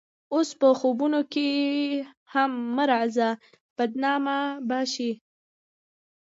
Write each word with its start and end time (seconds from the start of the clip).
اوس 0.33 0.49
په 0.59 0.67
خوبونو 0.79 1.19
کښې 1.33 1.49
هم 2.33 2.51
مه 2.75 2.83
راځه 2.91 3.29
بدنامه 3.77 4.39
به 4.67 4.79
شې 4.93 5.11